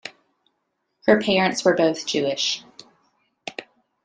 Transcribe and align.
Her 1.05 1.21
parents 1.21 1.63
were 1.63 1.75
both 1.75 2.07
Jewish. 2.07 2.63